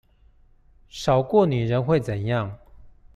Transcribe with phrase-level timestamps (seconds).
[0.89, 2.51] 少過女人會怎麼樣？